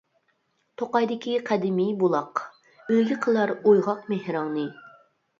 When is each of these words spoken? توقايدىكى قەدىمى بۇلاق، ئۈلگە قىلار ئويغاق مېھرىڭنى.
توقايدىكى 0.81 1.33
قەدىمى 1.49 1.85
بۇلاق، 2.03 2.41
ئۈلگە 2.93 3.17
قىلار 3.25 3.53
ئويغاق 3.59 4.01
مېھرىڭنى. 4.13 4.65